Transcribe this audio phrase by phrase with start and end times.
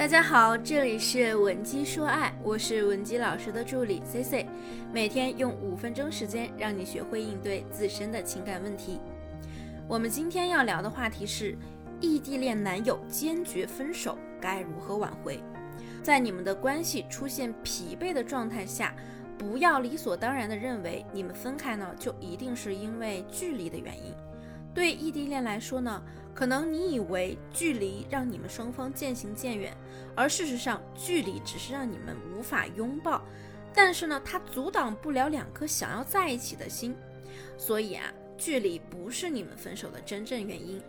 [0.00, 4.46] 大家好，这里是文姬说爱，我是文姬老师的助理 C C，
[4.90, 8.98] 每天用五分钟时间让你学会应对自身的情感问题。
[9.86, 11.54] 我们今天要聊的话题是
[12.00, 15.38] 异地恋男友坚决分手，该如何挽回？
[16.02, 18.94] 在你们的关系出现疲惫的状态下，
[19.36, 24.14] 不要理所当然的认为你们分开呢就一定是因为距离的原因。
[24.72, 26.02] 对异地恋来说呢，
[26.40, 29.76] 可能你以为距离让你们双方渐行渐远，
[30.16, 33.20] 而事实上距离只是让你们无法拥抱，
[33.74, 36.96] 但是呢，它阻挡不了两颗想要在一起的心。
[37.58, 40.80] 所以啊，距离不是你们分手的真正原因。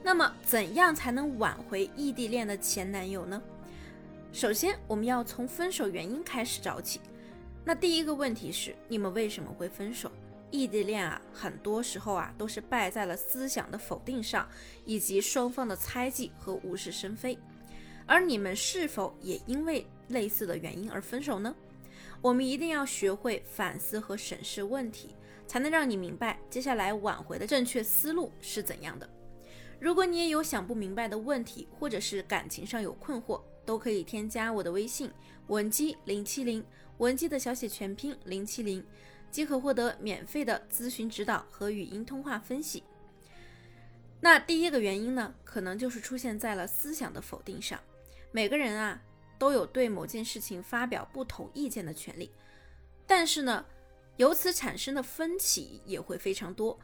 [0.00, 3.42] 那么，怎样才能挽回异地恋的前男友呢？
[4.30, 7.00] 首先，我们要从分手原因开始找起。
[7.64, 10.08] 那第一个问题是，你们为什么会分手？
[10.54, 14.48] 异地恋啊，很多时候啊都是败在了思想的否定上，
[14.84, 17.36] 以及双方的猜忌和无事生非。
[18.06, 21.52] 而你们是否也因为类似的原因而分手呢？
[22.22, 29.10] 我们一定要学会反思和审视问题，才能让你明白接下来挽回的正确思路是怎样的。
[29.80, 35.10] 如果你也有想不明白的问题，或者是感情上有困惑，都可以添加我的微信
[35.48, 36.64] 文姬零七零，
[36.98, 38.84] 文姬的小写全拼零七零。
[39.34, 42.84] 即可获得免费的咨询指导和语音通话分析。
[44.20, 47.80] 那第一个原因呢，可能就是出现在了思想的否定上。
[48.30, 49.02] 每个人啊
[49.36, 52.30] 都有对某件事情发表不同意见的权利，
[53.08, 53.66] 但是呢，
[54.18, 56.78] 由此产生的分歧也会非常多。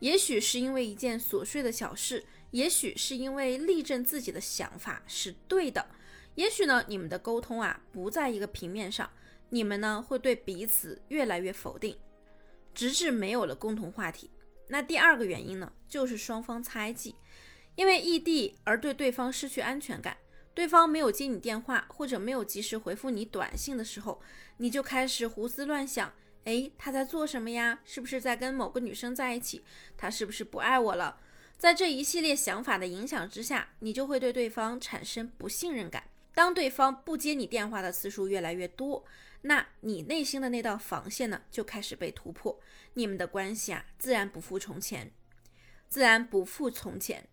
[0.00, 5.86] 也许是因为一件琐碎的小事，也许是因为力证自己的想法是对的，
[6.34, 9.10] 也许呢，你们的沟通啊不在一个平面上。
[9.48, 11.96] 你们呢会对彼此越来越否定，
[12.74, 14.30] 直至没有了共同话题。
[14.68, 17.14] 那第二个原因呢，就是双方猜忌，
[17.74, 20.16] 因为异地而对对方失去安全感。
[20.54, 24.20] 对方没有接你电话，或者没有及时回复你短信的时候，
[24.56, 26.10] 你就开始胡思乱想：
[26.44, 27.78] 诶，他在做什么呀？
[27.84, 29.62] 是不是在跟某个女生在一起？
[29.98, 31.20] 他是不是不爱我了？
[31.58, 36.04] 在这一系列想法的影响之下，你就会对对方产生不信任感。
[36.34, 39.04] 当对方不接你电话的次数越来越多，
[39.46, 42.60] 那你内心的那道防线呢，就开始被突破，
[42.94, 45.12] 你们的关系啊，自然不复从前，
[45.88, 47.28] 自然不复从前。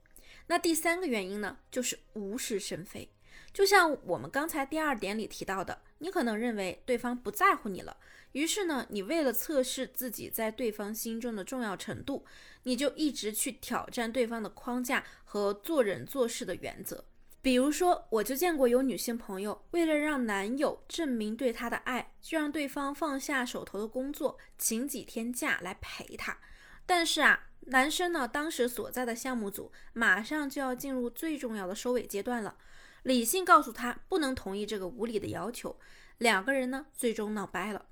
[0.46, 3.10] 那第三个原因呢，就是无事生非。
[3.52, 7.98] 就像我们刚才第二点里提到的，你可能认为对方不在乎你了，
[8.34, 12.26] 于是呢，你为了测试自己在对方心中的重要程度，
[12.64, 17.06] 你就一直去挑战对方的框架和做人做事的原则。
[17.44, 26.38] 比如说，我就见过有女性朋友，为了让男友证明对她的爱，就让对方放下手头的工作，请几天假来陪她。
[26.86, 32.56] 但是啊，男生呢，当时所在的项目组马上就要进入最重要的收尾阶段了，
[33.04, 35.78] 理性告诉他不能同意这个无理的要求，
[36.20, 37.88] 两个人呢，最终闹掰了。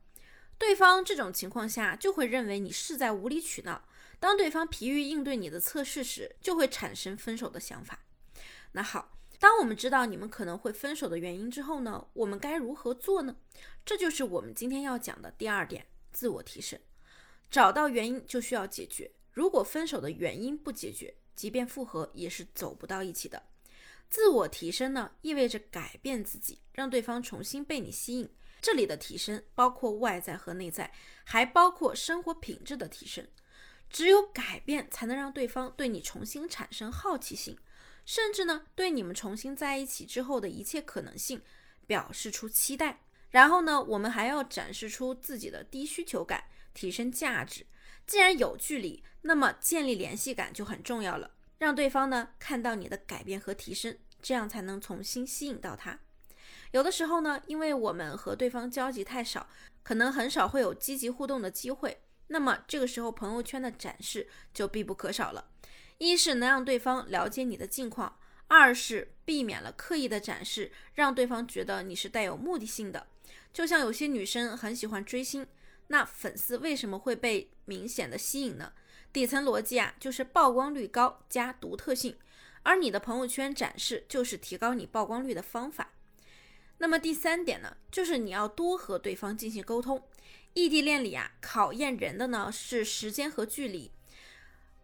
[0.57, 3.83] 对方这种情况下就会认为你是在无理取闹，
[4.17, 7.99] 当对方疲于应对你的测试时，就会产生分手的想法。
[8.71, 9.17] 那好。
[9.41, 13.35] 当我们知道你们可能会分手的原因之后呢，我们该如何做呢？
[13.83, 16.79] 这就是我们今天要讲的第二点：自我提升。
[17.49, 19.11] 找到原因就需要解决。
[19.31, 23.41] 如果分手的原因不解决，即便复合也是走不到一起的。
[24.11, 28.29] 自我提升呢，意味着改变自己，让对方重新被你吸引。
[28.61, 30.93] 这里的提升包括外在和内在，
[31.23, 33.27] 还包括生活品质的提升。
[33.89, 37.57] 只有改变，才能让对方对你重新产生好奇心。
[38.05, 41.41] 甚至呢，对你们重新在一起之后的一切可能性
[41.85, 43.01] 表示出期待。
[43.29, 47.65] 然后呢，我们还要展示出自己的低需求感，提升价值。
[48.05, 51.31] 既然有距离，那么建立联系感就很重要了。
[51.59, 55.99] 让对方呢看到你的改变和提升，这样才能重新吸引到他。
[56.71, 59.47] 有的时候呢，因为我们和对方交集太少，
[59.83, 62.01] 可能很少会有积极互动的机会。
[62.27, 65.51] 那么这个时候，朋友圈的展示就必不可少了。
[66.01, 68.17] 一是能让对方了解你的近况，
[68.47, 73.05] 二是避免了刻意的展示，让对方觉得你是带有目的性的。
[73.53, 75.45] 就像有些女生很喜欢追星，
[75.89, 78.73] 那粉丝为什么会被明显的吸引呢？
[79.13, 82.17] 底层逻辑啊，就是曝光率高加独特性，
[82.63, 85.91] 而你的朋友圈展示就是提高你曝光率的方法。
[86.79, 90.03] 那么第三点呢，就是你要多和对方进行沟通。
[90.55, 93.91] 异地恋里啊，考验人的呢是时间和距离。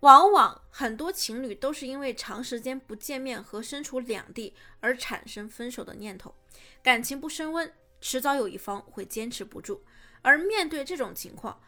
[0.01, 6.35] 往往很多情侣都是因为长时间不见面和身处两地而产生分手的念头，
[6.83, 9.83] 感情不升温，迟早有一方会坚持不住。
[10.21, 11.59] 而面对这种情况，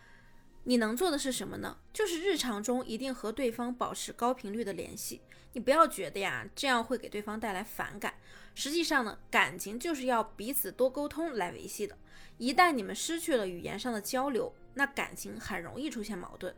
[0.66, 1.80] 你能做的是什么呢？
[1.92, 5.22] 就是日常中一定和对方保持高频率的联系。
[5.54, 8.14] 你不要觉得呀，这样会给对方带来反感。
[8.54, 11.98] 实际上呢，感情就是要彼此多沟通来维系的。
[12.38, 16.54] 一旦你们失去了语言上的交流，那感情很容易出现矛盾。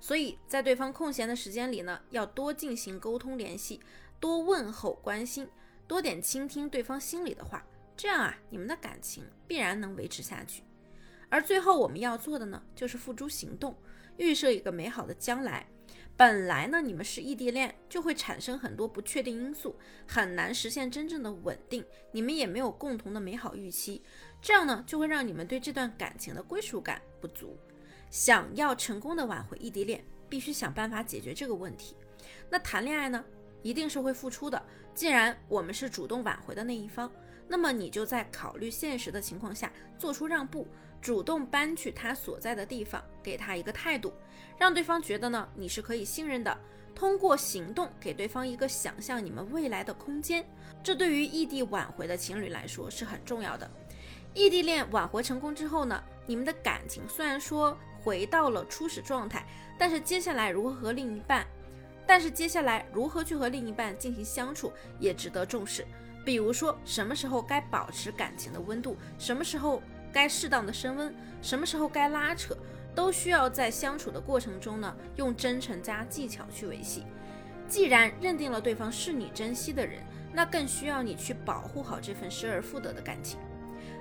[0.00, 3.80] 所以在对方空闲的时间里呢，要多进行沟通联系，
[4.20, 5.48] 多问候关心，
[5.86, 7.64] 多点倾听对方心里的话。
[7.96, 10.62] 这样啊，你们的感情必然能维持下去。
[11.28, 13.76] 而最后我们要做的呢，就是付诸行动，
[14.16, 15.66] 预设一个美好的将来。
[16.16, 21.84] 本来呢，你们是异地恋，就会产生很多不确定因素，很难实现真正的稳定。
[22.12, 24.02] 你们也没有共同的美好预期，
[24.40, 27.58] 这样呢，就会让你们对这段感情的归属感不足。
[28.10, 31.96] 想要成功的挽回异地恋，必须想办法解决这个问题。
[32.50, 33.24] 那谈恋爱呢，
[33.62, 34.62] 一定是会付出的。
[34.94, 37.10] 既然我们是主动挽回的那一方，
[37.46, 40.66] 那么你就在考虑现实的情况下做出让步。
[41.00, 44.12] 主动搬去他所在的地方，给他一个态度，
[44.58, 46.58] 让对方觉得呢你是可以信任的。
[46.92, 50.44] 通过行动给对方一个想象你们未来的空间，
[50.82, 53.70] 这对于异地挽回的情侣来说是很重要的。
[54.34, 59.44] 异地恋挽回成功之后呢，你们的感情虽然说回到了初始状态，
[59.78, 61.46] 但是接下来如何和另一半，
[62.06, 65.86] 但是接下来如何去和另一半进行相处也值得重视。
[66.24, 69.82] 比如说什么时候该保持感情的温度，什么时候。
[70.10, 72.56] 该适当的升温，什么时候该拉扯，
[72.94, 77.04] 都需要在相处的过程中呢，用真诚加技巧去维系。
[77.68, 80.02] 既然认定了对方是你珍惜的人，
[80.32, 83.38] 那更需要你去保护好这份失而复得的感情。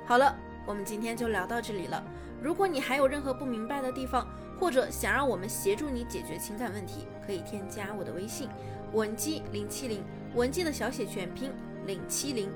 [0.06, 0.34] 好了，
[0.68, 2.04] 我们今天就聊到这里了。
[2.44, 4.28] 如果你还有任何不明白的地方，
[4.60, 8.50] 或者想让我们协助你解决情感问题，可以添加我的微信
[8.92, 10.04] 文姬零七零，
[10.36, 11.52] 文姬的小写全拼
[11.86, 12.52] 零七零。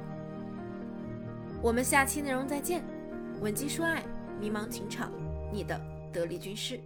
[1.61, 2.83] 我们下期内容再见。
[3.39, 4.03] 文姬说爱，
[4.39, 5.09] 迷茫情场，
[5.51, 5.79] 你的
[6.11, 6.79] 得力军师。